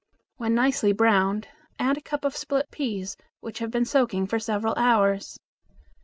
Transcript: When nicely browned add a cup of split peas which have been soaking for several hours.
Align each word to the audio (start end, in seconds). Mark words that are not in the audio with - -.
When 0.37 0.55
nicely 0.55 0.93
browned 0.93 1.47
add 1.77 1.95
a 1.95 2.01
cup 2.01 2.25
of 2.25 2.35
split 2.35 2.71
peas 2.71 3.17
which 3.39 3.59
have 3.59 3.69
been 3.69 3.85
soaking 3.85 4.25
for 4.25 4.39
several 4.39 4.73
hours. 4.75 5.39